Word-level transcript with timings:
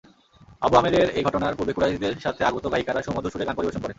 আবু 0.61 0.75
আমেরের 0.77 1.07
এই 1.17 1.23
ঘটনার 1.27 1.57
পূর্বে 1.57 1.75
কুরাইশদের 1.75 2.13
সাথে 2.19 2.41
আগত 2.49 2.65
গায়িকারা 2.73 3.05
সুমধুর 3.05 3.31
সুরে 3.33 3.45
গান 3.47 3.55
পরিবেশন 3.57 3.79
করে। 3.81 3.89